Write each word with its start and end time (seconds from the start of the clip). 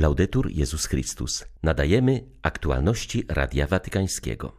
Laudetur 0.00 0.50
Jezus 0.50 0.86
Chrystus. 0.86 1.44
Nadajemy 1.62 2.24
aktualności 2.42 3.24
Radia 3.28 3.66
Watykańskiego. 3.66 4.52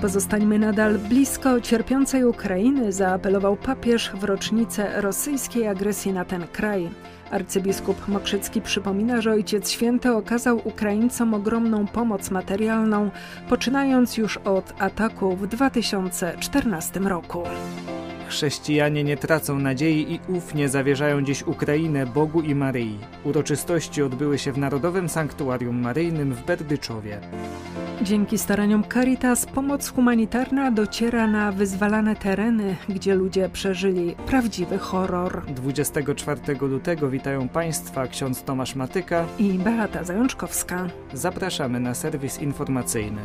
Pozostańmy 0.00 0.58
nadal 0.58 0.98
blisko 0.98 1.60
cierpiącej 1.60 2.24
Ukrainy, 2.24 2.92
zaapelował 2.92 3.56
papież 3.56 4.10
w 4.14 4.24
rocznicę 4.24 5.00
rosyjskiej 5.00 5.66
agresji 5.66 6.12
na 6.12 6.24
ten 6.24 6.46
kraj. 6.46 6.90
Arcybiskup 7.30 8.08
Mokrzycki 8.08 8.60
przypomina, 8.60 9.20
że 9.20 9.32
Ojciec 9.32 9.70
Święty 9.70 10.12
okazał 10.12 10.60
Ukraińcom 10.64 11.34
ogromną 11.34 11.86
pomoc 11.86 12.30
materialną, 12.30 13.10
poczynając 13.48 14.16
już 14.16 14.36
od 14.36 14.74
ataku 14.78 15.36
w 15.36 15.46
2014 15.46 17.00
roku. 17.00 17.42
Chrześcijanie 18.28 19.04
nie 19.04 19.16
tracą 19.16 19.58
nadziei 19.58 20.12
i 20.12 20.20
ufnie 20.28 20.68
zawierzają 20.68 21.22
dziś 21.22 21.42
Ukrainę 21.42 22.06
Bogu 22.06 22.40
i 22.40 22.54
Maryi. 22.54 22.98
Uroczystości 23.24 24.02
odbyły 24.02 24.38
się 24.38 24.52
w 24.52 24.58
Narodowym 24.58 25.08
Sanktuarium 25.08 25.80
Maryjnym 25.80 26.34
w 26.34 26.44
Berdyczowie. 26.44 27.20
Dzięki 28.02 28.38
staraniom 28.38 28.84
Caritas 28.92 29.46
pomoc 29.46 29.88
humanitarna 29.88 30.70
dociera 30.70 31.26
na 31.26 31.52
wyzwalane 31.52 32.16
tereny, 32.16 32.76
gdzie 32.88 33.14
ludzie 33.14 33.48
przeżyli 33.48 34.14
prawdziwy 34.26 34.78
horror. 34.78 35.42
24 35.46 36.40
lutego 36.60 37.10
witają 37.10 37.48
Państwa 37.48 38.06
ksiądz 38.06 38.42
Tomasz 38.42 38.74
Matyka 38.74 39.24
i 39.38 39.52
Beata 39.52 40.04
Zajączkowska. 40.04 40.86
Zapraszamy 41.12 41.80
na 41.80 41.94
serwis 41.94 42.38
informacyjny. 42.38 43.20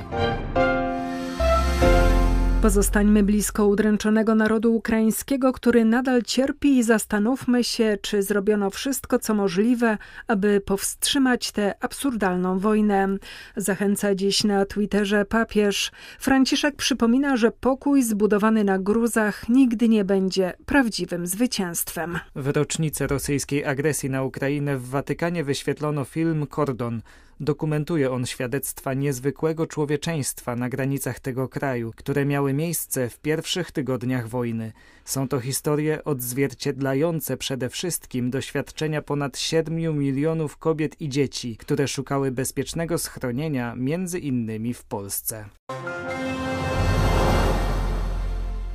Pozostańmy 2.62 3.24
blisko 3.24 3.68
udręczonego 3.68 4.36
narodu 4.36 4.76
ukraińskiego, 4.76 5.52
który 5.52 5.86
nadal 5.86 6.22
cierpi 6.24 6.78
i 6.78 6.84
zastanówmy 6.84 7.64
się, 7.64 7.98
czy 8.02 8.24
zrobiono 8.24 8.70
wszystko, 8.70 9.20
co 9.20 9.34
możliwe, 9.34 9.98
aby 10.28 10.62
powstrzymać 10.66 11.52
tę 11.52 11.74
absurdalną 11.80 12.60
wojnę. 12.60 13.08
Zachęca 13.56 14.16
dziś 14.16 14.44
na 14.44 14.66
Twitterze 14.66 15.26
papież. 15.26 15.92
Franciszek 16.20 16.76
przypomina, 16.76 17.38
że 17.38 17.52
pokój 17.52 18.04
zbudowany 18.04 18.64
na 18.64 18.80
gruzach 18.80 19.50
nigdy 19.50 19.90
nie 19.90 20.06
będzie 20.06 20.54
prawdziwym 20.66 21.28
zwycięstwem. 21.28 22.20
W 22.36 22.48
rocznicę 22.48 23.08
rosyjskiej 23.08 23.66
agresji 23.66 24.10
na 24.10 24.24
Ukrainę 24.24 24.78
w 24.78 24.90
Watykanie 24.90 25.44
wyświetlono 25.44 26.06
film 26.06 26.48
Kordon 26.48 27.02
Dokumentuje 27.42 28.12
on 28.12 28.26
świadectwa 28.26 28.94
niezwykłego 28.94 29.68
człowieczeństwa 29.68 30.56
na 30.56 30.70
granicach 30.70 31.20
tego 31.20 31.50
kraju, 31.50 31.92
które 31.96 32.26
miały 32.26 32.54
miejsce 32.54 33.10
w 33.10 33.20
pierwszych 33.20 33.72
tygodniach 33.72 34.28
wojny. 34.28 34.72
Są 35.06 35.28
to 35.28 35.40
historie 35.40 36.04
odzwierciedlające 36.04 37.38
przede 37.38 37.70
wszystkim 37.70 38.30
doświadczenia 38.30 39.02
ponad 39.02 39.38
7 39.38 40.00
milionów 40.00 40.58
kobiet 40.58 41.02
i 41.02 41.10
dzieci, 41.10 41.58
które 41.58 41.88
szukały 41.88 42.32
bezpiecznego 42.32 42.98
schronienia 42.98 43.76
między 43.76 44.20
innymi 44.20 44.74
w 44.74 44.84
Polsce. 44.84 45.46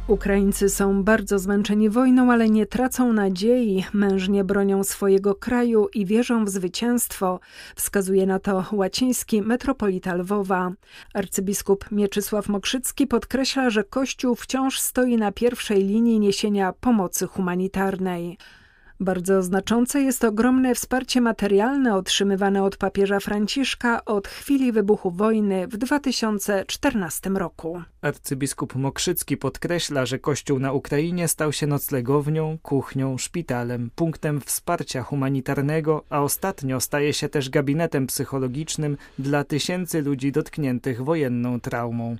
Ukraińcy 0.08 0.68
są 0.68 1.02
bardzo 1.02 1.38
zmęczeni 1.38 1.90
wojną, 1.90 2.32
ale 2.32 2.50
nie 2.50 2.66
tracą 2.66 3.12
nadziei, 3.12 3.84
mężnie 3.92 4.44
bronią 4.44 4.84
swojego 4.84 5.34
kraju 5.34 5.88
i 5.94 6.06
wierzą 6.06 6.44
w 6.44 6.48
zwycięstwo, 6.48 7.40
wskazuje 7.76 8.26
na 8.26 8.38
to 8.38 8.64
łaciński 8.72 9.42
metropolita 9.42 10.14
Lwowa. 10.14 10.72
Arcybiskup 11.14 11.90
Mieczysław 11.90 12.48
Mokrzycki 12.48 13.06
podkreśla, 13.06 13.70
że 13.70 13.84
Kościół 13.84 14.34
wciąż 14.34 14.80
stoi 14.80 15.16
na 15.16 15.32
pierwszej 15.32 15.84
linii 15.84 16.20
niesienia 16.20 16.72
pomocy 16.72 17.26
humanitarnej. 17.26 18.38
Bardzo 19.00 19.42
znaczące 19.42 20.00
jest 20.00 20.24
ogromne 20.24 20.74
wsparcie 20.74 21.20
materialne 21.20 21.94
otrzymywane 21.94 22.64
od 22.64 22.76
papieża 22.76 23.20
Franciszka 23.20 24.04
od 24.04 24.28
chwili 24.28 24.72
wybuchu 24.72 25.10
wojny 25.10 25.66
w 25.66 25.76
2014 25.76 27.30
roku. 27.30 27.82
Arcybiskup 28.02 28.74
Mokrzycki 28.74 29.36
podkreśla, 29.36 30.06
że 30.06 30.18
Kościół 30.18 30.58
na 30.58 30.72
Ukrainie 30.72 31.28
stał 31.28 31.52
się 31.52 31.66
noclegownią, 31.66 32.58
kuchnią, 32.62 33.18
szpitalem, 33.18 33.90
punktem 33.94 34.40
wsparcia 34.40 35.02
humanitarnego, 35.02 36.04
a 36.10 36.20
ostatnio 36.20 36.80
staje 36.80 37.12
się 37.12 37.28
też 37.28 37.50
gabinetem 37.50 38.06
psychologicznym 38.06 38.96
dla 39.18 39.44
tysięcy 39.44 40.02
ludzi 40.02 40.32
dotkniętych 40.32 41.04
wojenną 41.04 41.60
traumą. 41.60 42.16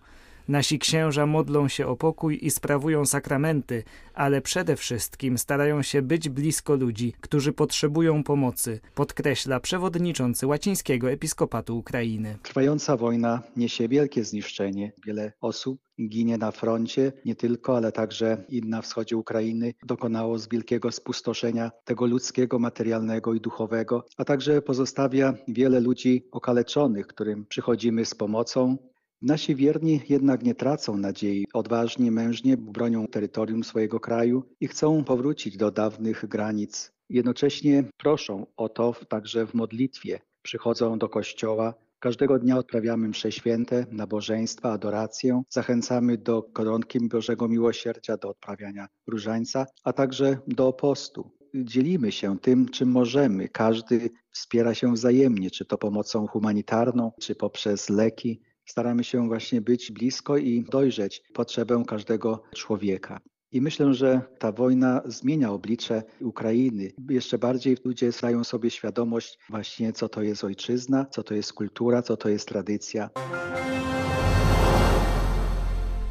Nasi 0.48 0.78
księża 0.78 1.26
modlą 1.26 1.68
się 1.68 1.86
o 1.86 1.96
pokój 1.96 2.38
i 2.42 2.50
sprawują 2.50 3.06
sakramenty, 3.06 3.84
ale 4.14 4.40
przede 4.40 4.76
wszystkim 4.76 5.38
starają 5.38 5.82
się 5.82 6.02
być 6.02 6.28
blisko 6.28 6.74
ludzi, 6.74 7.14
którzy 7.20 7.52
potrzebują 7.52 8.22
pomocy, 8.24 8.80
podkreśla 8.94 9.60
przewodniczący 9.60 10.46
łacińskiego 10.46 11.10
episkopatu 11.10 11.78
Ukrainy. 11.78 12.38
Trwająca 12.42 12.96
wojna 12.96 13.42
niesie 13.56 13.88
wielkie 13.88 14.24
zniszczenie. 14.24 14.92
Wiele 15.06 15.32
osób 15.40 15.80
ginie 16.08 16.38
na 16.38 16.50
froncie, 16.50 17.12
nie 17.24 17.34
tylko, 17.34 17.76
ale 17.76 17.92
także 17.92 18.44
i 18.48 18.60
na 18.60 18.82
wschodzie 18.82 19.16
Ukrainy 19.16 19.74
dokonało 19.82 20.38
z 20.38 20.48
wielkiego 20.48 20.92
spustoszenia 20.92 21.70
tego 21.84 22.06
ludzkiego, 22.06 22.58
materialnego 22.58 23.34
i 23.34 23.40
duchowego, 23.40 24.04
a 24.16 24.24
także 24.24 24.62
pozostawia 24.62 25.34
wiele 25.48 25.80
ludzi 25.80 26.28
okaleczonych, 26.32 27.06
którym 27.06 27.46
przychodzimy 27.46 28.04
z 28.04 28.14
pomocą, 28.14 28.76
Nasi 29.22 29.54
wierni 29.54 30.00
jednak 30.08 30.42
nie 30.42 30.54
tracą 30.54 30.96
nadziei. 30.96 31.46
Odważnie, 31.52 32.10
mężnie 32.10 32.56
bronią 32.56 33.06
terytorium 33.06 33.64
swojego 33.64 34.00
kraju 34.00 34.42
i 34.60 34.68
chcą 34.68 35.04
powrócić 35.04 35.56
do 35.56 35.70
dawnych 35.70 36.26
granic. 36.28 36.92
Jednocześnie 37.08 37.84
proszą 37.96 38.46
o 38.56 38.68
to 38.68 38.94
także 39.08 39.46
w 39.46 39.54
modlitwie. 39.54 40.20
Przychodzą 40.42 40.98
do 40.98 41.08
kościoła, 41.08 41.74
Każdego 41.98 42.38
dnia 42.38 42.58
odprawiamy 42.58 43.08
msze 43.08 43.32
święte, 43.32 43.86
nabożeństwa, 43.90 44.72
adorację. 44.72 45.42
Zachęcamy 45.50 46.18
do 46.18 46.42
koronki 46.42 47.08
Bożego 47.08 47.48
Miłosierdzia, 47.48 48.16
do 48.16 48.28
odprawiania 48.28 48.88
różańca, 49.06 49.66
a 49.84 49.92
także 49.92 50.38
do 50.46 50.72
postu. 50.72 51.30
Dzielimy 51.54 52.12
się 52.12 52.38
tym, 52.38 52.68
czym 52.68 52.90
możemy. 52.90 53.48
Każdy 53.48 54.10
wspiera 54.30 54.74
się 54.74 54.92
wzajemnie, 54.92 55.50
czy 55.50 55.64
to 55.64 55.78
pomocą 55.78 56.26
humanitarną, 56.26 57.12
czy 57.20 57.34
poprzez 57.34 57.90
leki, 57.90 58.40
staramy 58.66 59.04
się 59.04 59.28
właśnie 59.28 59.60
być 59.60 59.92
blisko 59.92 60.36
i 60.36 60.64
dojrzeć 60.70 61.22
potrzebę 61.34 61.82
każdego 61.86 62.42
człowieka. 62.54 63.20
I 63.52 63.60
myślę, 63.60 63.94
że 63.94 64.20
ta 64.38 64.52
wojna 64.52 65.02
zmienia 65.04 65.52
oblicze 65.52 66.02
Ukrainy. 66.20 66.92
Jeszcze 67.10 67.38
bardziej 67.38 67.76
ludzie 67.84 68.12
zdają 68.12 68.44
sobie 68.44 68.70
świadomość 68.70 69.38
właśnie, 69.50 69.92
co 69.92 70.08
to 70.08 70.22
jest 70.22 70.44
ojczyzna, 70.44 71.06
co 71.10 71.22
to 71.22 71.34
jest 71.34 71.52
kultura, 71.52 72.02
co 72.02 72.16
to 72.16 72.28
jest 72.28 72.48
tradycja. 72.48 73.10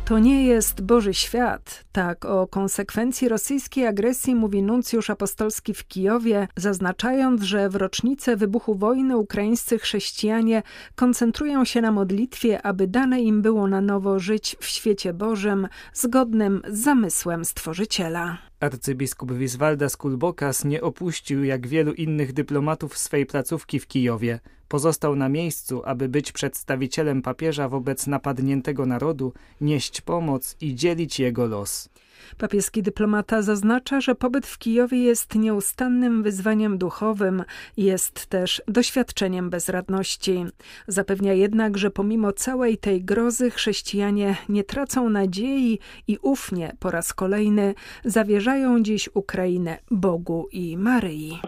To 0.06 0.20
nie 0.20 0.46
jest 0.46 0.82
Boży 0.82 1.14
świat. 1.14 1.84
Tak 1.92 2.26
o 2.26 2.48
konsekwencji 2.48 3.30
rosyjskiej 3.30 3.88
agresji 3.88 4.36
mówi 4.36 4.64
nuncjusz 4.64 5.10
apostolski 5.10 5.74
w 5.74 5.88
Kijowie, 5.88 6.48
zaznaczając, 6.56 7.42
że 7.42 7.70
w 7.70 7.76
rocznicę 7.76 8.36
wybuchu 8.36 8.76
wojny 8.76 9.18
ukraińscy 9.18 9.80
chrześcijanie 9.80 10.64
koncentrują 10.96 11.66
się 11.66 11.82
na 11.82 11.92
modlitwie, 11.92 12.62
aby 12.62 12.88
dane 12.88 13.22
im 13.22 13.42
było 13.42 13.68
na 13.68 13.82
nowo 13.82 14.20
żyć 14.20 14.58
w 14.60 14.66
świecie 14.66 15.14
Bożym, 15.14 15.68
zgodnym 15.94 16.62
z 16.70 16.80
zamysłem 16.80 17.46
Stworzyciela. 17.46 18.38
Arcybiskup 18.66 19.32
Wiswalda 19.32 19.88
Kulbokas 19.98 20.66
nie 20.66 20.82
opuścił 20.82 21.44
jak 21.44 21.68
wielu 21.68 21.94
innych 21.94 22.34
dyplomatów 22.34 22.98
swej 22.98 23.26
placówki 23.26 23.80
w 23.80 23.88
Kijowie. 23.88 24.40
Pozostał 24.68 25.16
na 25.16 25.30
miejscu, 25.30 25.82
aby 25.86 26.10
być 26.10 26.32
przedstawicielem 26.32 27.22
papieża 27.22 27.70
wobec 27.70 28.08
napadniętego 28.08 28.86
narodu, 28.86 29.34
nieść 29.62 30.02
pomoc 30.02 30.56
i 30.62 30.76
dzielić 30.76 31.20
jego 31.20 31.46
los. 31.46 31.90
Papieski 32.38 32.84
dyplomata 32.84 33.42
zaznacza, 33.42 34.02
że 34.02 34.16
pobyt 34.16 34.48
w 34.48 34.58
Kijowie 34.58 34.98
jest 34.98 35.36
nieustannym 35.36 36.24
wyzwaniem 36.24 36.78
duchowym, 36.78 37.44
jest 37.78 38.26
też 38.26 38.62
doświadczeniem 38.68 39.50
bezradności. 39.50 40.46
Zapewnia 40.88 41.34
jednak, 41.34 41.78
że 41.78 41.92
pomimo 41.92 42.32
całej 42.32 42.78
tej 42.78 43.04
grozy 43.04 43.52
chrześcijanie 43.52 44.36
nie 44.50 44.64
tracą 44.64 45.10
nadziei 45.10 45.80
i 46.08 46.18
ufnie 46.22 46.76
po 46.80 46.92
raz 46.92 47.14
kolejny 47.14 47.74
zawierzają 48.06 48.84
dziś 48.84 49.10
Ukrainę 49.14 49.78
Bogu 49.92 50.48
i 50.52 50.78
Maryi. 50.78 51.40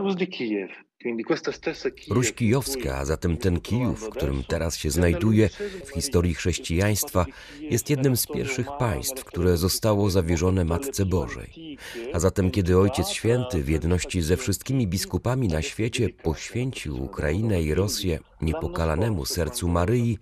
Ruś 2.10 2.34
kijowska, 2.34 2.98
a 2.98 3.06
zatem 3.06 3.38
ten 3.38 3.62
Kijów, 3.62 4.00
w 4.00 4.10
którym 4.10 4.44
teraz 4.44 4.78
się 4.78 4.92
znajduje 4.92 5.50
w 5.86 5.90
historii 5.90 6.36
chrześcijaństwa, 6.36 7.26
jest 7.62 7.90
jednym 7.90 8.18
z 8.18 8.28
pierwszych 8.28 8.68
państw, 8.80 9.24
które 9.24 9.58
zostało 9.58 10.10
zawierzone 10.10 10.66
Matce 10.66 11.06
Bożej. 11.06 11.78
A 12.14 12.20
zatem, 12.20 12.52
kiedy 12.52 12.78
Ojciec 12.78 13.10
Święty 13.10 13.64
w 13.64 13.70
jedności 13.70 14.22
ze 14.22 14.38
wszystkimi 14.38 14.88
biskupami 14.88 15.48
na 15.48 15.62
świecie 15.62 16.10
poświęcił 16.10 17.04
Ukrainę 17.04 17.62
i 17.62 17.74
Rosję 17.74 18.20
niepokalanemu 18.42 19.26
sercu 19.26 19.68
Maryi, 19.68 20.18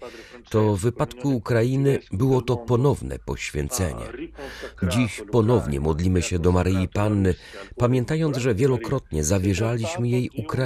to 0.50 0.76
w 0.76 0.80
wypadku 0.80 1.36
Ukrainy 1.36 2.00
było 2.12 2.42
to 2.42 2.58
ponowne 2.58 3.20
poświęcenie. 3.20 4.06
Dziś 4.84 5.22
ponownie 5.32 5.80
modlimy 5.80 6.22
się 6.22 6.40
do 6.40 6.52
Maryi 6.52 6.88
Panny, 6.88 7.36
pamiętając, 7.78 8.38
że 8.38 8.56
wielokrotnie 8.56 9.24
zawierzaliśmy 9.24 10.08
jej 10.08 10.30
Ukrainę. 10.38 10.65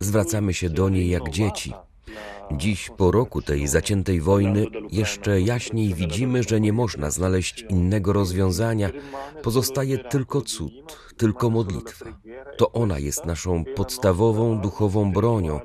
Zwracamy 0.00 0.54
się 0.54 0.70
do 0.70 0.88
niej 0.88 1.08
jak 1.08 1.30
dzieci. 1.30 1.72
Dziś, 2.52 2.90
po 2.96 3.10
roku 3.10 3.42
tej 3.42 3.68
zaciętej 3.68 4.20
wojny, 4.20 4.66
jeszcze 4.90 5.40
jaśniej 5.40 5.94
widzimy, 5.94 6.42
że 6.42 6.60
nie 6.60 6.72
można 6.72 7.10
znaleźć 7.10 7.64
innego 7.68 8.12
rozwiązania. 8.12 8.90
Pozostaje 9.42 9.98
tylko 9.98 10.40
cud, 10.40 10.98
tylko 11.16 11.50
modlitwa. 11.50 12.04
To 12.56 12.72
ona 12.72 12.98
jest 12.98 13.26
naszą 13.26 13.64
podstawową 13.64 14.60
duchową 14.60 15.12
bronią, 15.12 15.60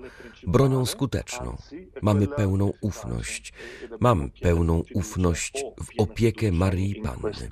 bronią 0.47 0.85
skuteczną. 0.85 1.57
Mamy 2.01 2.27
pełną 2.27 2.71
ufność. 2.81 3.53
Mam 3.99 4.29
pełną 4.41 4.83
ufność 4.93 5.65
w 5.83 6.01
opiekę 6.01 6.51
Marii 6.51 6.95
Panny. 6.95 7.49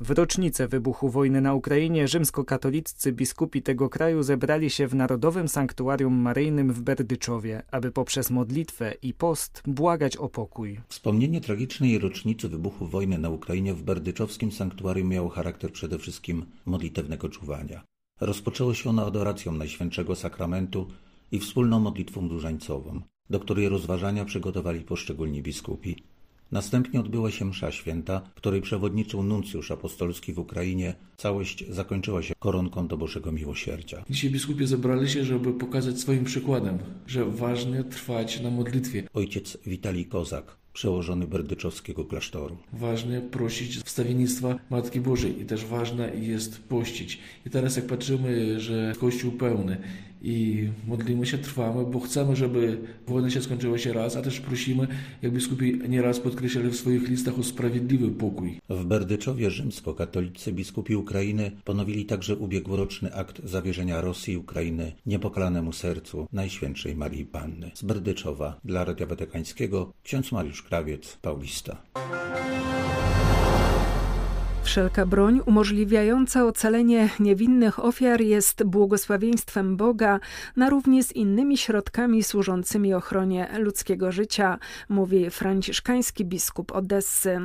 W 0.00 0.10
rocznicę 0.10 0.68
wybuchu 0.68 1.08
wojny 1.08 1.40
na 1.40 1.54
Ukrainie 1.54 2.08
rzymskokatoliccy 2.08 3.12
biskupi 3.12 3.62
tego 3.62 3.88
kraju 3.88 4.22
zebrali 4.22 4.70
się 4.70 4.86
w 4.86 4.94
Narodowym 4.94 5.48
Sanktuarium 5.48 6.14
Maryjnym 6.14 6.72
w 6.72 6.82
Berdyczowie, 6.82 7.62
aby 7.70 7.92
poprzez 7.92 8.30
modlitwę 8.30 8.94
i 9.02 9.14
post 9.14 9.62
błagać 9.66 10.16
o 10.16 10.28
pokój. 10.28 10.80
Wspomnienie 10.88 11.40
tragicznej 11.40 11.98
rocznicy 11.98 12.48
wybuchu 12.48 12.86
wojny 12.86 13.18
na 13.18 13.30
Ukrainie 13.30 13.74
w 13.74 13.82
Berdyczowskim 13.82 14.52
Sanktuarium 14.52 15.08
miało 15.08 15.28
charakter 15.28 15.72
przede 15.72 15.98
wszystkim 15.98 16.44
modlitewnego 16.66 17.28
czuwania. 17.28 17.82
Rozpoczęło 18.20 18.74
się 18.74 18.90
ono 18.90 19.06
adoracją 19.06 19.52
Najświętszego 19.52 20.16
Sakramentu 20.16 20.86
i 21.32 21.38
wspólną 21.38 21.80
modlitwą 21.80 22.28
różańcową, 22.28 23.00
do 23.30 23.40
której 23.40 23.68
rozważania 23.68 24.24
przygotowali 24.24 24.80
poszczególni 24.80 25.42
biskupi. 25.42 25.96
Następnie 26.52 27.00
odbyła 27.00 27.30
się 27.30 27.44
msza 27.44 27.72
święta, 27.72 28.20
której 28.34 28.60
przewodniczył 28.60 29.22
nuncjusz 29.22 29.70
apostolski 29.70 30.32
w 30.32 30.38
Ukrainie. 30.38 30.94
Całość 31.16 31.64
zakończyła 31.70 32.22
się 32.22 32.34
koronką 32.38 32.88
do 32.88 32.96
Bożego 32.96 33.32
Miłosierdzia. 33.32 34.04
Dzisiaj 34.10 34.30
biskupi 34.30 34.66
zebrali 34.66 35.08
się, 35.08 35.24
żeby 35.24 35.52
pokazać 35.52 36.00
swoim 36.00 36.24
przykładem, 36.24 36.78
że 37.06 37.24
ważne 37.24 37.84
trwać 37.84 38.40
na 38.40 38.50
modlitwie. 38.50 39.08
Ojciec 39.14 39.58
Witalij 39.66 40.06
Kozak, 40.06 40.56
przełożony 40.78 41.26
berdyczowskiego 41.26 42.04
klasztoru. 42.04 42.56
Ważne 42.72 43.20
prosić 43.20 43.76
wstawiennictwa 43.78 44.58
Matki 44.70 45.00
Bożej 45.00 45.40
i 45.40 45.44
też 45.44 45.64
ważne 45.64 46.16
jest 46.16 46.62
pościć. 46.68 47.18
I 47.46 47.50
teraz 47.50 47.76
jak 47.76 47.86
patrzymy, 47.86 48.60
że 48.60 48.92
Kościół 49.00 49.32
pełny 49.32 49.76
i 50.22 50.68
modlimy 50.86 51.26
się, 51.26 51.38
trwamy, 51.38 51.84
bo 51.84 52.00
chcemy, 52.00 52.36
żeby 52.36 52.78
wojna 53.06 53.30
się 53.30 53.42
skończyła 53.42 53.78
się 53.78 53.92
raz, 53.92 54.16
a 54.16 54.22
też 54.22 54.40
prosimy, 54.40 54.86
jak 55.22 55.32
biskupi 55.32 55.80
nieraz 55.88 56.20
podkreślali 56.20 56.68
w 56.68 56.76
swoich 56.76 57.08
listach 57.08 57.38
o 57.38 57.42
sprawiedliwy 57.42 58.10
pokój. 58.10 58.60
W 58.68 58.84
Berdyczowie 58.84 59.50
rzymskokatolicy 59.50 60.52
biskupi 60.52 60.96
Ukrainy 60.96 61.50
ponowili 61.64 62.04
także 62.04 62.36
ubiegłoroczny 62.36 63.14
akt 63.14 63.40
zawierzenia 63.44 64.00
Rosji 64.00 64.34
i 64.34 64.36
Ukrainy 64.36 64.92
niepokalanemu 65.06 65.72
sercu 65.72 66.26
Najświętszej 66.32 66.96
Marii 66.96 67.24
Panny. 67.24 67.70
Z 67.74 67.82
Berdyczowa 67.82 68.60
dla 68.64 68.84
Radia 68.84 69.06
Watykańskiego 69.06 69.92
ksiądz 70.02 70.32
Mariusz 70.32 70.62
Krawiec, 70.62 71.18
Paulista. 71.22 71.82
Wszelka 74.68 75.06
broń 75.06 75.40
umożliwiająca 75.46 76.46
ocalenie 76.46 77.08
niewinnych 77.20 77.84
ofiar 77.84 78.20
jest 78.20 78.64
błogosławieństwem 78.64 79.76
Boga 79.76 80.20
na 80.56 80.70
równi 80.70 81.02
z 81.02 81.12
innymi 81.12 81.58
środkami 81.58 82.22
służącymi 82.22 82.94
ochronie 82.94 83.48
ludzkiego 83.58 84.12
życia, 84.12 84.58
mówi 84.88 85.30
franciszkański 85.30 86.24
biskup 86.24 86.72
Odessy. 86.72 87.38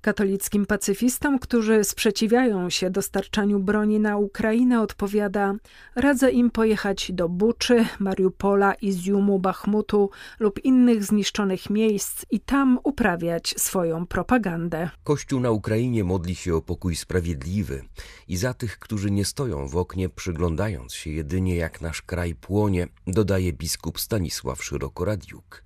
Katolickim 0.00 0.66
pacyfistom, 0.66 1.38
którzy 1.38 1.84
sprzeciwiają 1.84 2.70
się 2.70 2.90
dostarczaniu 2.90 3.60
broni 3.60 4.00
na 4.00 4.16
Ukrainę, 4.16 4.80
odpowiada: 4.80 5.54
Radzę 5.96 6.30
im 6.30 6.50
pojechać 6.50 7.12
do 7.12 7.28
Buczy, 7.28 7.84
Mariupola, 7.98 8.74
Izjumu, 8.74 9.38
Bachmutu 9.38 10.10
lub 10.40 10.64
innych 10.64 11.04
zniszczonych 11.04 11.70
miejsc 11.70 12.24
i 12.30 12.40
tam 12.40 12.78
uprawiać 12.84 13.54
swoją 13.56 14.06
propagandę. 14.06 14.90
Kościół 15.04 15.40
na 15.40 15.50
Ukrainie 15.50 16.04
modli 16.04 16.34
się 16.34 16.54
o 16.54 16.63
pokój 16.64 16.96
sprawiedliwy 16.96 17.84
i 18.28 18.36
za 18.36 18.54
tych, 18.54 18.78
którzy 18.78 19.10
nie 19.10 19.24
stoją 19.24 19.68
w 19.68 19.76
oknie, 19.76 20.08
przyglądając 20.08 20.94
się 20.94 21.10
jedynie 21.10 21.56
jak 21.56 21.80
nasz 21.80 22.02
kraj 22.02 22.34
płonie, 22.34 22.88
dodaje 23.06 23.52
biskup 23.52 24.00
Stanisław 24.00 24.64
Szeroko-Radiuk. 24.64 25.64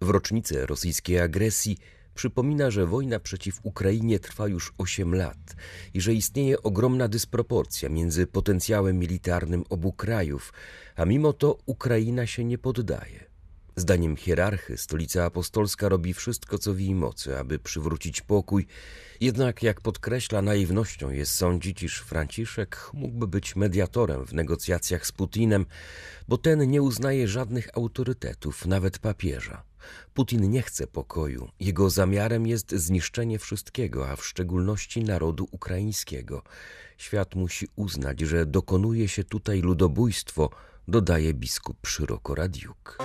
W 0.00 0.10
rocznicę 0.10 0.66
rosyjskiej 0.66 1.20
agresji 1.20 1.78
przypomina, 2.14 2.70
że 2.70 2.86
wojna 2.86 3.20
przeciw 3.20 3.60
Ukrainie 3.62 4.18
trwa 4.18 4.48
już 4.48 4.72
8 4.78 5.14
lat 5.14 5.56
i 5.94 6.00
że 6.00 6.14
istnieje 6.14 6.62
ogromna 6.62 7.08
dysproporcja 7.08 7.88
między 7.88 8.26
potencjałem 8.26 8.98
militarnym 8.98 9.64
obu 9.70 9.92
krajów, 9.92 10.52
a 10.96 11.04
mimo 11.04 11.32
to 11.32 11.58
Ukraina 11.66 12.26
się 12.26 12.44
nie 12.44 12.58
poddaje. 12.58 13.31
Zdaniem 13.76 14.16
hierarchy, 14.16 14.76
stolica 14.76 15.24
apostolska 15.24 15.88
robi 15.88 16.14
wszystko, 16.14 16.58
co 16.58 16.74
w 16.74 16.80
jej 16.80 16.94
mocy, 16.94 17.38
aby 17.38 17.58
przywrócić 17.58 18.20
pokój, 18.20 18.66
jednak, 19.20 19.62
jak 19.62 19.80
podkreśla, 19.80 20.42
naiwnością 20.42 21.10
jest 21.10 21.34
sądzić, 21.34 21.82
iż 21.82 22.00
Franciszek 22.00 22.90
mógłby 22.92 23.26
być 23.26 23.56
mediatorem 23.56 24.26
w 24.26 24.34
negocjacjach 24.34 25.06
z 25.06 25.12
Putinem, 25.12 25.66
bo 26.28 26.38
ten 26.38 26.70
nie 26.70 26.82
uznaje 26.82 27.28
żadnych 27.28 27.76
autorytetów, 27.76 28.66
nawet 28.66 28.98
papieża. 28.98 29.62
Putin 30.14 30.50
nie 30.50 30.62
chce 30.62 30.86
pokoju, 30.86 31.48
jego 31.60 31.90
zamiarem 31.90 32.46
jest 32.46 32.72
zniszczenie 32.72 33.38
wszystkiego, 33.38 34.08
a 34.08 34.16
w 34.16 34.26
szczególności 34.26 35.04
narodu 35.04 35.48
ukraińskiego. 35.50 36.42
Świat 36.98 37.34
musi 37.34 37.68
uznać, 37.76 38.20
że 38.20 38.46
dokonuje 38.46 39.08
się 39.08 39.24
tutaj 39.24 39.60
ludobójstwo, 39.60 40.50
dodaje 40.88 41.32
biskup 41.34 41.86
Szyroko-Radiuk. 41.86 42.96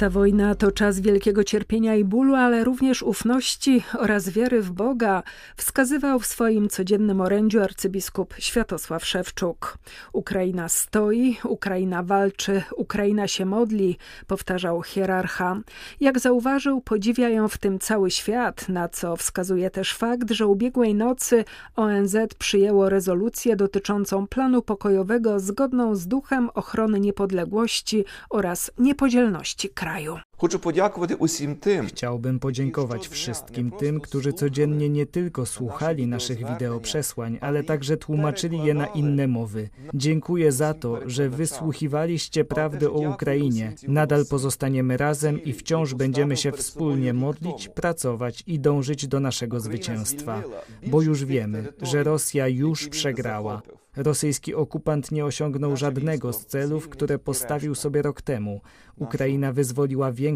Ta 0.00 0.10
wojna 0.10 0.54
to 0.54 0.72
czas 0.72 1.00
wielkiego 1.00 1.44
cierpienia 1.44 1.94
i 1.96 2.04
bólu, 2.04 2.34
ale 2.34 2.64
również 2.64 3.02
ufności 3.02 3.82
oraz 3.98 4.28
wiary 4.28 4.62
w 4.62 4.72
Boga, 4.72 5.22
wskazywał 5.56 6.20
w 6.20 6.26
swoim 6.26 6.68
codziennym 6.68 7.20
orędziu 7.20 7.62
arcybiskup 7.62 8.34
Światosław 8.38 9.06
Szewczuk. 9.06 9.78
Ukraina 10.12 10.68
stoi, 10.68 11.36
Ukraina 11.44 12.02
walczy, 12.02 12.62
Ukraina 12.76 13.28
się 13.28 13.46
modli, 13.46 13.96
powtarzał 14.26 14.82
hierarcha. 14.82 15.60
Jak 16.00 16.18
zauważył, 16.18 16.80
podziwia 16.80 17.28
ją 17.28 17.48
w 17.48 17.58
tym 17.58 17.78
cały 17.78 18.10
świat, 18.10 18.68
na 18.68 18.88
co 18.88 19.16
wskazuje 19.16 19.70
też 19.70 19.94
fakt, 19.94 20.30
że 20.30 20.46
ubiegłej 20.46 20.94
nocy 20.94 21.44
ONZ 21.76 22.16
przyjęło 22.38 22.88
rezolucję 22.88 23.56
dotyczącą 23.56 24.26
planu 24.26 24.62
pokojowego 24.62 25.40
zgodną 25.40 25.94
z 25.94 26.06
duchem 26.06 26.50
ochrony 26.54 27.00
niepodległości 27.00 28.04
oraz 28.30 28.70
niepodzielności 28.78 29.68
kraju 29.68 29.89
краю. 29.90 30.22
Kraju. 30.40 31.86
Chciałbym 31.86 32.38
podziękować 32.38 33.08
wszystkim 33.08 33.70
tym, 33.70 34.00
którzy 34.00 34.32
codziennie 34.32 34.88
nie 34.88 35.06
tylko 35.06 35.46
słuchali 35.46 36.06
naszych 36.06 36.38
wideo 36.38 36.80
przesłań, 36.80 37.38
ale 37.40 37.64
także 37.64 37.96
tłumaczyli 37.96 38.64
je 38.64 38.74
na 38.74 38.86
inne 38.86 39.28
mowy. 39.28 39.68
Dziękuję 39.94 40.52
za 40.52 40.74
to, 40.74 40.98
że 41.06 41.28
wysłuchiwaliście 41.28 42.44
prawdy 42.44 42.90
o 42.90 43.10
Ukrainie. 43.10 43.72
Nadal 43.88 44.26
pozostaniemy 44.26 44.96
razem 44.96 45.44
i 45.44 45.52
wciąż 45.52 45.94
będziemy 45.94 46.36
się 46.36 46.52
wspólnie 46.52 47.14
modlić, 47.14 47.68
pracować 47.68 48.42
i 48.46 48.60
dążyć 48.60 49.06
do 49.06 49.20
naszego 49.20 49.60
zwycięstwa. 49.60 50.42
Bo 50.86 51.02
już 51.02 51.24
wiemy, 51.24 51.72
że 51.82 52.04
Rosja 52.04 52.48
już 52.48 52.88
przegrała. 52.88 53.62
Rosyjski 53.96 54.54
okupant 54.54 55.12
nie 55.12 55.24
osiągnął 55.24 55.76
żadnego 55.76 56.32
z 56.32 56.46
celów, 56.46 56.88
które 56.88 57.18
postawił 57.18 57.74
sobie 57.74 58.02
rok 58.02 58.22
temu. 58.22 58.60
Ukraina 58.96 59.52
wyzwoliła 59.52 60.12
większość 60.12 60.29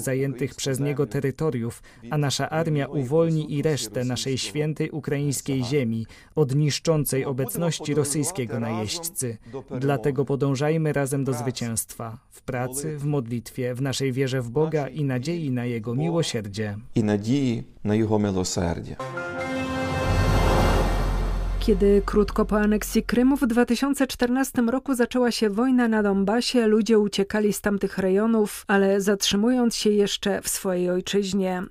zajętych 0.00 0.54
przez 0.54 0.80
niego 0.80 1.06
terytoriów, 1.06 1.82
a 2.10 2.18
nasza 2.18 2.50
armia 2.50 2.86
uwolni 2.86 3.54
i 3.54 3.62
resztę 3.62 4.04
naszej 4.04 4.38
świętej 4.38 4.90
ukraińskiej 4.90 5.64
ziemi 5.64 6.06
od 6.34 6.54
niszczącej 6.54 7.24
obecności 7.24 7.94
rosyjskiego 7.94 8.60
najeźdźcy. 8.60 9.38
Dlatego 9.80 10.24
podążajmy 10.24 10.92
razem 10.92 11.24
do 11.24 11.32
zwycięstwa 11.32 12.18
w 12.30 12.42
pracy, 12.42 12.98
w 12.98 13.04
modlitwie, 13.04 13.74
w 13.74 13.82
naszej 13.82 14.12
wierze 14.12 14.42
w 14.42 14.50
Boga 14.50 14.88
i 14.88 15.04
nadziei 15.04 15.50
na 15.50 15.64
Jego 15.64 15.94
miłosierdzie. 15.94 16.76
I 16.94 17.04
nadziei 17.04 17.62
na 17.84 17.94
Jego 17.94 18.18
miłosierdzie. 18.18 18.96
Kiedy 21.60 22.02
krótko 22.06 22.44
po 22.44 22.60
aneksji 22.60 23.02
Krymu 23.02 23.36
w 23.36 23.46
2014 23.46 24.62
roku 24.62 24.94
zaczęła 24.94 25.30
się 25.30 25.50
wojna 25.50 25.88
na 25.88 26.02
Donbasie, 26.02 26.66
ludzie 26.66 26.98
uciekali 26.98 27.52
z 27.52 27.60
tamtych 27.60 27.98
rejonów, 27.98 28.64
ale 28.66 29.00
zatrzymując 29.00 29.76
się 29.76 29.90
jeszcze 29.90 30.42
w 30.42 30.48
swojej 30.48 30.90
ojczyźnie. 30.90 31.62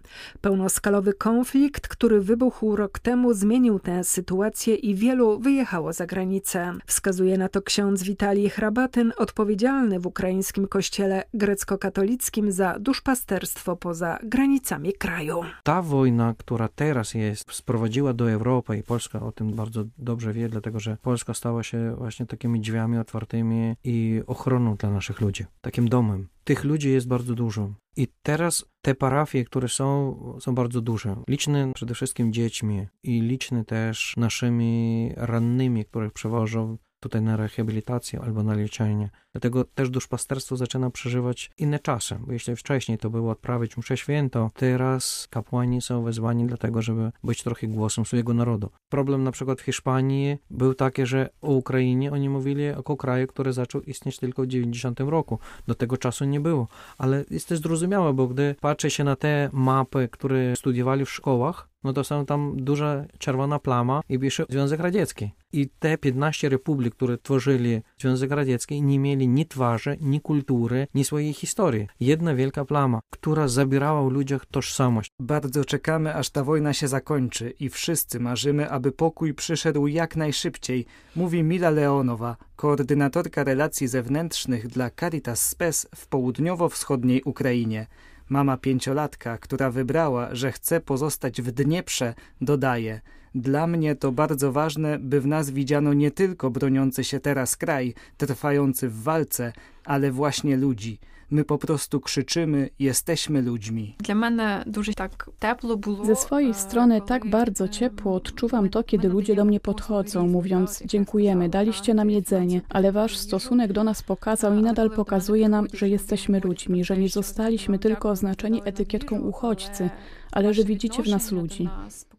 Pełnoskalowy 0.42 1.14
konflikt, 1.14 1.88
który 1.88 2.22
wybuchł 2.22 2.76
rok 2.76 3.00
temu, 3.00 3.34
zmienił 3.34 3.80
tę 3.80 4.04
sytuację 4.04 4.76
i 4.76 4.96
wielu 4.96 5.40
wyjechało 5.40 5.94
za 5.94 6.06
granicę. 6.06 6.74
Wskazuje 6.86 7.38
na 7.38 7.50
to 7.50 7.62
ksiądz 7.62 8.04
Witalij 8.04 8.50
Hrabatyn, 8.50 9.14
odpowiedzialny 9.18 10.00
w 10.00 10.08
ukraińskim 10.08 10.68
kościele 10.68 11.24
grecko-katolickim 11.34 12.52
za 12.52 12.80
duszpasterstwo 12.80 13.76
poza 13.76 14.20
granicami 14.24 14.94
kraju. 14.94 15.42
Ta 15.64 15.82
wojna, 15.82 16.34
która 16.38 16.68
teraz 16.76 17.14
jest, 17.14 17.52
sprowadziła 17.52 18.14
do 18.14 18.32
Europy 18.32 18.78
i 18.78 18.84
Polska 18.84 19.22
o 19.22 19.32
tym 19.32 19.54
bardzo 19.54 19.79
dobrze 19.98 20.34
wie, 20.34 20.50
dlatego 20.50 20.80
że 20.80 20.98
Polska 21.02 21.34
stała 21.34 21.64
się 21.64 21.96
właśnie 21.98 22.26
takimi 22.26 22.60
drzwiami 22.60 22.98
otwartymi 22.98 23.76
i 23.84 24.22
ochroną 24.28 24.76
dla 24.76 24.90
naszych 24.90 25.22
ludzi, 25.22 25.46
takim 25.62 25.90
domem. 25.90 26.28
Tych 26.44 26.64
ludzi 26.64 26.90
jest 26.90 27.08
bardzo 27.08 27.36
dużo. 27.36 27.74
I 27.98 28.08
teraz 28.24 28.66
te 28.82 28.96
parafie, 28.96 29.46
które 29.46 29.68
są, 29.68 30.16
są 30.40 30.56
bardzo 30.56 30.82
duże. 30.82 31.16
Liczne 31.28 31.72
przede 31.74 31.94
wszystkim 31.94 32.34
dziećmi 32.34 32.88
i 33.04 33.22
liczne 33.22 33.66
też 33.66 34.14
naszymi 34.18 35.12
rannymi, 35.16 35.86
których 35.86 36.14
przewożą 36.14 36.78
tutaj 37.00 37.22
na 37.22 37.38
rehabilitację 37.38 38.22
albo 38.22 38.44
na 38.44 38.54
leczenie. 38.54 39.10
Dlatego 39.34 39.64
też 39.64 39.90
duszpasterstwo 39.90 40.58
zaczyna 40.58 40.90
przeżywać 40.90 41.52
inne 41.58 41.80
czasy, 41.80 42.16
bo 42.20 42.34
jeśli 42.34 42.56
wcześniej 42.56 42.98
to 42.98 43.10
było 43.10 43.32
odprawić 43.32 43.78
mszę 43.78 43.98
święto, 43.98 44.52
teraz 44.54 45.28
kapłani 45.30 45.82
są 45.82 46.04
wezwani 46.04 46.48
dlatego, 46.48 46.82
żeby 46.82 47.12
być 47.24 47.44
trochę 47.44 47.68
głosem 47.68 48.06
swojego 48.06 48.34
narodu. 48.34 48.70
Problem 48.90 49.24
na 49.24 49.32
przykład 49.32 49.62
w 49.62 49.64
Hiszpanii 49.64 50.38
był 50.50 50.74
taki, 50.74 51.06
że 51.06 51.30
o 51.42 51.52
Ukrainie 51.54 52.12
oni 52.12 52.30
mówili 52.30 52.64
jako 52.64 52.98
kraju, 52.98 53.28
który 53.28 53.54
zaczął 53.54 53.82
istnieć 53.82 54.18
tylko 54.18 54.44
w 54.44 54.48
90 54.48 55.00
roku. 55.00 55.40
Do 55.68 55.76
tego 55.76 55.98
czasu 55.98 56.26
nie 56.26 56.40
było. 56.40 56.68
Ale 56.98 57.26
jest 57.30 57.48
to 57.48 57.58
zrozumiałe, 57.58 58.14
bo 58.14 58.28
gdy 58.28 58.56
patrzy 58.62 58.90
się 58.90 59.04
na 59.04 59.16
te 59.16 59.50
mapy, 59.54 60.10
które 60.12 60.56
studiowali 60.56 61.06
w 61.06 61.12
szkołach, 61.12 61.70
no 61.84 61.94
to 61.94 62.04
są 62.04 62.26
tam 62.26 62.54
duża 62.58 63.06
czerwona 63.18 63.60
plama 63.60 64.02
i 64.10 64.20
pisze 64.20 64.46
Związek 64.50 64.80
Radziecki. 64.80 65.32
I 65.54 65.70
te 65.80 65.98
15 65.98 66.50
republik, 66.50 66.96
które 66.96 67.18
tworzyli 67.18 67.82
Związek 67.98 68.32
Radziecki, 68.32 68.82
nie 68.82 69.00
mieli 69.00 69.28
ni 69.34 69.46
twarzy, 69.46 69.98
ni 70.02 70.22
kultury, 70.22 70.88
ni 70.96 71.06
swojej 71.06 71.34
historii. 71.34 71.88
Jedna 72.00 72.36
wielka 72.36 72.66
plama, 72.66 73.00
która 73.10 73.48
zabierała 73.48 74.02
u 74.02 74.10
ludziach 74.10 74.46
tożsamość. 74.46 75.12
Bardzo 75.20 75.66
czekamy, 75.66 76.16
aż 76.16 76.30
ta 76.30 76.44
wojna 76.44 76.74
się 76.74 76.88
zakończy 76.88 77.54
i 77.60 77.70
wszyscy 77.70 78.20
marzymy, 78.20 78.70
aby 78.70 78.92
pokój 78.92 79.34
przyszedł 79.34 79.88
jak 79.88 80.16
najszybciej, 80.16 80.86
mówi 81.16 81.44
Mila 81.44 81.70
Leonowa, 81.70 82.38
koordynatorka 82.56 83.44
relacji 83.44 83.88
zewnętrznych 83.88 84.68
dla 84.68 84.90
Caritas 84.90 85.48
Spes 85.48 85.88
w 85.96 86.08
południowo-wschodniej 86.08 87.22
Ukrainie. 87.24 87.88
Mama 88.30 88.58
pięciolatka, 88.58 89.38
która 89.38 89.72
wybrała, 89.72 90.36
że 90.36 90.52
chce 90.52 90.82
pozostać 90.82 91.42
w 91.42 91.52
Dnieprze, 91.52 92.14
dodaje– 92.42 93.02
dla 93.36 93.68
mnie 93.68 93.96
to 93.96 94.12
bardzo 94.12 94.52
ważne, 94.52 95.00
by 95.00 95.22
w 95.22 95.28
nas 95.28 95.50
widziano 95.50 95.94
nie 95.94 96.12
tylko 96.12 96.50
broniący 96.50 97.04
się 97.04 97.20
teraz 97.20 97.56
kraj, 97.56 97.94
trwający 98.18 98.90
w 98.90 99.04
walce, 99.04 99.54
ale 99.86 100.12
właśnie 100.12 100.58
ludzi. 100.58 101.00
My 101.32 101.44
po 101.44 101.58
prostu 101.58 102.00
krzyczymy, 102.00 102.70
jesteśmy 102.80 103.42
ludźmi. 103.42 103.96
Dla 104.00 104.16
mnie 104.16 104.64
dużo 104.68 104.94
tak 104.94 105.30
ciepło 105.42 105.78
było. 105.78 106.06
Ze 106.06 106.16
swojej 106.16 106.54
strony 106.54 107.02
tak 107.02 107.30
bardzo 107.30 107.68
ciepło 107.68 108.16
odczuwam 108.16 108.70
to, 108.70 108.84
kiedy 108.84 109.10
ludzie 109.10 109.36
do 109.36 109.46
mnie 109.46 109.60
podchodzą, 109.60 110.28
mówiąc 110.28 110.84
dziękujemy, 110.86 111.50
daliście 111.50 111.94
nam 111.94 112.10
jedzenie, 112.10 112.62
ale 112.70 112.92
wasz 112.92 113.18
stosunek 113.18 113.74
do 113.74 113.84
nas 113.84 114.04
pokazał 114.04 114.56
i 114.56 114.62
nadal 114.62 114.92
pokazuje 114.92 115.50
nam, 115.50 115.68
że 115.74 115.90
jesteśmy 115.90 116.40
ludźmi, 116.40 116.84
że 116.84 116.98
nie 116.98 117.10
zostaliśmy 117.10 117.80
tylko 117.80 118.10
oznaczeni 118.10 118.62
etykietką 118.66 119.20
uchodźcy, 119.20 119.90
ale 120.32 120.54
że 120.54 120.64
widzicie 120.64 121.04
w 121.04 121.08
nas 121.08 121.32
ludzi. 121.32 121.70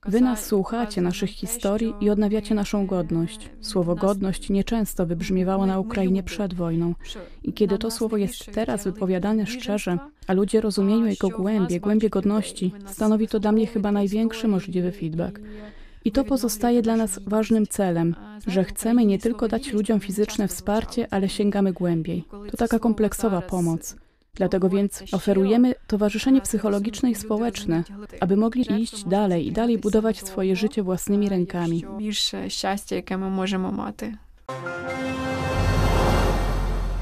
Wy 0.06 0.20
nas 0.20 0.46
słuchacie, 0.46 1.00
naszych 1.00 1.30
historii 1.30 1.94
i 2.00 2.10
odnawiacie 2.10 2.54
naszą 2.54 2.86
godność. 2.86 3.50
Słowo 3.60 3.94
godność 3.94 4.50
nieczęsto 4.50 5.06
wybrzmiewało 5.06 5.66
na 5.66 5.78
Ukrainie 5.78 6.22
przed 6.22 6.54
wojną. 6.54 6.94
I 7.42 7.52
kiedy 7.52 7.78
to 7.78 7.90
słowo 7.90 8.16
jest 8.16 8.52
teraz 8.52 8.84
wypowiadane 8.84 9.46
szczerze, 9.46 9.98
a 10.26 10.32
ludzie 10.32 10.60
rozumieją 10.60 11.04
jego 11.04 11.28
głębie, 11.28 11.80
głębie 11.80 12.10
godności, 12.10 12.72
stanowi 12.86 13.28
to 13.28 13.40
dla 13.40 13.52
mnie 13.52 13.66
chyba 13.66 13.92
największy 13.92 14.48
możliwy 14.48 14.92
feedback. 14.92 15.40
I 16.04 16.12
to 16.12 16.24
pozostaje 16.24 16.82
dla 16.82 16.96
nas 16.96 17.20
ważnym 17.26 17.66
celem, 17.66 18.14
że 18.46 18.64
chcemy 18.64 19.06
nie 19.06 19.18
tylko 19.18 19.48
dać 19.48 19.72
ludziom 19.72 20.00
fizyczne 20.00 20.48
wsparcie, 20.48 21.06
ale 21.10 21.28
sięgamy 21.28 21.72
głębiej. 21.72 22.24
To 22.50 22.56
taka 22.56 22.78
kompleksowa 22.78 23.40
pomoc. 23.42 23.96
Dlatego 24.39 24.69
więc 24.69 25.03
oferujemy 25.11 25.75
towarzyszenie 25.87 26.41
psychologiczne 26.41 27.11
i 27.11 27.15
społeczne, 27.15 27.83
aby 28.19 28.37
mogli 28.37 28.81
iść 28.81 29.03
dalej 29.03 29.47
i 29.47 29.51
dalej 29.51 29.77
budować 29.77 30.17
swoje 30.17 30.55
życie 30.55 30.83
własnymi 30.83 31.29
rękami. 31.29 31.85
Більше 31.97 32.49
щастя, 32.49 32.95
яке 32.95 33.17
ми 33.17 33.29
можемо 33.29 33.71
мати. 33.71 34.17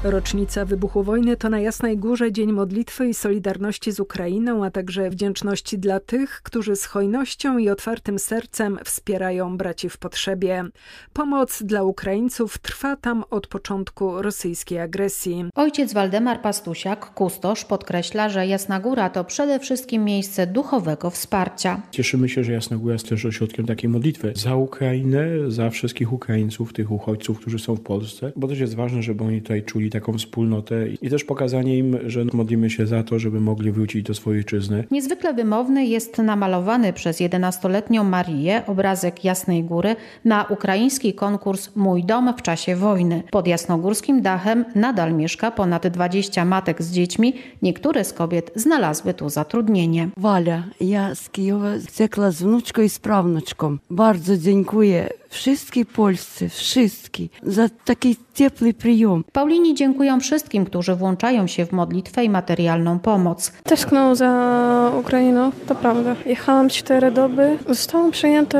Rocznica 0.03 0.65
wybuchu 0.65 1.03
wojny 1.03 1.37
to 1.37 1.49
na 1.49 1.59
Jasnej 1.59 1.97
Górze 1.97 2.31
Dzień 2.31 2.51
Modlitwy 2.51 3.09
i 3.09 3.13
Solidarności 3.13 3.91
z 3.91 3.99
Ukrainą, 3.99 4.65
a 4.65 4.71
także 4.71 5.09
wdzięczności 5.09 5.79
dla 5.79 5.99
tych, 5.99 6.41
którzy 6.43 6.75
z 6.75 6.85
hojnością 6.85 7.57
i 7.57 7.69
otwartym 7.69 8.19
sercem 8.19 8.79
wspierają 8.85 9.57
braci 9.57 9.89
w 9.89 9.97
potrzebie. 9.97 10.65
Pomoc 11.13 11.63
dla 11.63 11.83
Ukraińców 11.83 12.57
trwa 12.57 12.95
tam 12.95 13.23
od 13.29 13.47
początku 13.47 14.21
rosyjskiej 14.21 14.79
agresji. 14.79 15.45
Ojciec 15.55 15.93
Waldemar 15.93 16.41
Pastusiak, 16.41 17.13
kustosz, 17.13 17.65
podkreśla, 17.65 18.29
że 18.29 18.47
Jasna 18.47 18.79
Góra 18.79 19.09
to 19.09 19.23
przede 19.23 19.59
wszystkim 19.59 20.03
miejsce 20.03 20.47
duchowego 20.47 21.09
wsparcia. 21.09 21.81
Cieszymy 21.91 22.29
się, 22.29 22.43
że 22.43 22.51
Jasna 22.51 22.77
Góra 22.77 22.93
jest 22.93 23.09
też 23.09 23.25
ośrodkiem 23.25 23.65
takiej 23.65 23.89
modlitwy 23.89 24.33
za 24.35 24.55
Ukrainę, 24.55 25.27
za 25.47 25.69
wszystkich 25.69 26.13
Ukraińców, 26.13 26.73
tych 26.73 26.91
uchodźców, 26.91 27.39
którzy 27.39 27.59
są 27.59 27.75
w 27.75 27.81
Polsce, 27.81 28.31
bo 28.35 28.47
też 28.47 28.59
jest 28.59 28.75
ważne, 28.75 29.03
żeby 29.03 29.23
oni 29.23 29.41
tutaj 29.41 29.63
czuli 29.63 29.88
taką 29.89 30.13
wspólnotę 30.13 30.87
i 31.01 31.09
też 31.09 31.23
pokazanie 31.23 31.77
im, 31.77 31.97
że 32.05 32.25
modlimy 32.33 32.69
się 32.69 32.87
za 32.87 33.03
to, 33.03 33.19
żeby 33.19 33.41
mogli 33.41 33.71
wrócić 33.71 34.03
do 34.03 34.13
swojej 34.13 34.39
ojczyzny. 34.39 34.83
Niezwykle 34.91 35.33
wymowny 35.33 35.85
jest 35.85 36.17
namalowany 36.17 36.93
przez 36.93 37.21
11-letnią 37.21 38.03
Marię 38.03 38.63
obrazek 38.67 39.23
Jasnej 39.23 39.63
Góry 39.63 39.95
na 40.25 40.45
ukraiński 40.49 41.13
konkurs 41.13 41.75
Mój 41.75 42.03
dom 42.03 42.33
w 42.37 42.41
czasie 42.41 42.75
wojny. 42.75 43.23
Pod 43.31 43.47
jasnogórskim 43.47 44.21
dachem 44.21 44.65
nadal 44.75 45.13
mieszka 45.13 45.51
ponad 45.51 45.87
20 45.87 46.45
matek 46.45 46.81
z 46.81 46.91
dziećmi. 46.91 47.33
Niektóre 47.61 48.03
z 48.05 48.13
kobiet 48.13 48.51
znalazły 48.55 49.13
tu 49.13 49.29
zatrudnienie. 49.29 50.09
Walia, 50.17 50.63
ja 50.81 51.15
z 51.15 51.29
Kijowa 51.29 51.69
uciekła 51.93 52.31
z 52.31 52.43
wnuczką 52.43 52.81
i 52.81 52.89
z 52.89 52.99
prawnuczką. 52.99 53.77
Bardzo 53.89 54.37
dziękuję 54.37 55.09
wszystkie 55.29 55.85
Polscy, 55.85 56.49
wszystkie 56.49 57.27
za 57.43 57.69
taki 57.85 58.15
ciepły 58.33 58.73
przyjm. 58.73 59.23
Paulini 59.33 59.75
dziękują 59.75 60.19
wszystkim, 60.19 60.65
którzy 60.65 60.95
włączają 60.95 61.47
się 61.47 61.65
w 61.65 61.71
modlitwę 61.71 62.23
i 62.23 62.29
materialną 62.29 62.99
pomoc. 62.99 63.51
Tęskną 63.63 64.15
za 64.15 64.91
Ukrainą, 64.99 65.51
to 65.67 65.75
prawda. 65.75 66.15
Jechałam 66.25 66.69
cztery 66.69 67.11
doby. 67.11 67.57
Zostałam 67.67 68.11
przyjęta 68.11 68.59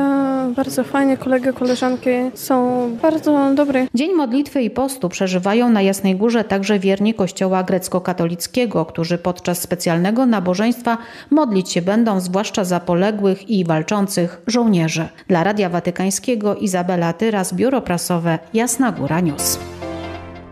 bardzo 0.55 0.83
fajnie. 0.83 1.17
Kolega, 1.17 1.53
koleżanki 1.53 2.09
są 2.33 2.89
bardzo 3.01 3.53
dobre. 3.55 3.87
Dzień 3.93 4.13
modlitwy 4.13 4.61
i 4.61 4.69
postu 4.69 5.09
przeżywają 5.09 5.69
na 5.69 5.81
Jasnej 5.81 6.15
Górze 6.15 6.43
także 6.43 6.79
wierni 6.79 7.13
kościoła 7.13 7.63
grecko-katolickiego, 7.63 8.85
którzy 8.85 9.17
podczas 9.17 9.61
specjalnego 9.61 10.25
nabożeństwa 10.25 10.97
modlić 11.29 11.71
się 11.71 11.81
będą 11.81 12.19
zwłaszcza 12.19 12.63
za 12.63 12.79
poległych 12.79 13.49
i 13.49 13.65
walczących 13.65 14.41
żołnierzy. 14.47 15.07
Dla 15.27 15.43
Radia 15.43 15.69
Watykańskiego 15.69 16.55
Izabela 16.61 17.13
Tyras, 17.13 17.53
Biuro 17.53 17.81
Prasowe 17.81 18.39
Jasna 18.53 18.91
Góra 18.91 19.19
News. 19.19 19.59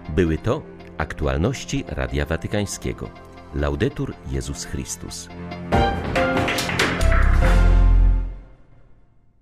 Były 0.09 0.37
to 0.37 0.61
aktualności 0.97 1.83
Radia 1.87 2.25
Watykańskiego. 2.25 3.09
Laudetur 3.55 4.13
Jezus 4.31 4.65
Chrystus. 4.65 5.29